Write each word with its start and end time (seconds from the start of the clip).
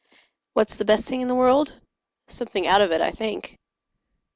What's 0.55 0.77
the 0.77 0.83
best 0.83 1.07
thing 1.07 1.21
in 1.21 1.27
the 1.27 1.35
world? 1.35 1.79
Something 2.27 2.65
out 2.65 2.81
of 2.81 2.91
it, 2.91 3.01
I 3.01 3.11
think. 3.11 3.59